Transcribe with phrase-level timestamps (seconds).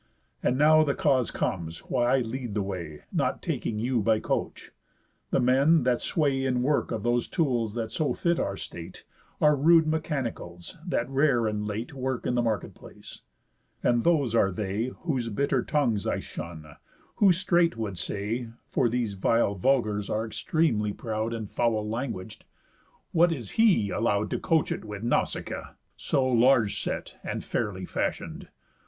[0.41, 4.71] And now the cause comes why I lead the way, Not taking you to coach:
[5.29, 9.03] The men, that sway In work of those tools that so fit our state,
[9.39, 13.21] Are rude mechanicals, that rare and late Work in the market place;
[13.83, 16.77] and those are they Whose bitter tongues I shun,
[17.17, 22.43] who straight would say (For these vile vulgars are extremely proud, And foully languag'd)
[23.11, 28.47] 'What is he, allow'd To coach it with Nausicaa, so large set, And fairly fashion'd?